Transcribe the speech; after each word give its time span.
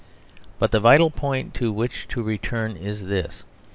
But 0.57 0.71
the 0.71 0.79
vital 0.79 1.11
point 1.11 1.53
to 1.53 1.71
which 1.71 2.07
to 2.07 2.23
return 2.23 2.75
is 2.75 3.05
this. 3.05 3.43